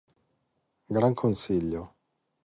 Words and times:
Gran 0.89 1.13
Consiglio 1.13 1.93